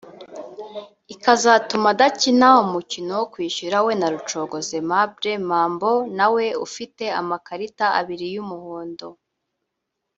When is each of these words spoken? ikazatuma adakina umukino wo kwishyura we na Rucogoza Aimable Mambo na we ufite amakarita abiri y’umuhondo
ikazatuma 1.13 1.87
adakina 1.93 2.47
umukino 2.63 3.11
wo 3.19 3.25
kwishyura 3.33 3.77
we 3.85 3.93
na 3.99 4.07
Rucogoza 4.13 4.73
Aimable 4.79 5.31
Mambo 5.49 5.91
na 6.17 6.27
we 6.33 6.45
ufite 6.65 7.03
amakarita 7.21 7.85
abiri 7.99 8.27
y’umuhondo 8.35 9.07